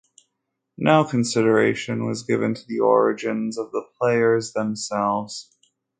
No 0.79 1.03
consideration 1.03 2.07
was 2.07 2.23
given 2.23 2.55
to 2.55 2.67
the 2.67 2.79
origins 2.79 3.59
of 3.59 3.71
the 3.71 3.83
players 3.99 4.51
themselves. 4.51 5.55